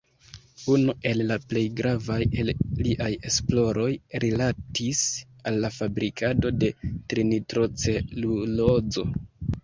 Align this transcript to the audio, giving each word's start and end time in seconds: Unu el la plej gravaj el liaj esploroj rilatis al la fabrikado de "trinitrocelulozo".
Unu 0.75 0.93
el 1.07 1.19
la 1.31 1.35
plej 1.49 1.61
gravaj 1.79 2.15
el 2.43 2.47
liaj 2.87 3.09
esploroj 3.31 3.85
rilatis 4.23 5.01
al 5.51 5.59
la 5.65 5.71
fabrikado 5.75 6.51
de 6.63 6.71
"trinitrocelulozo". 7.13 9.05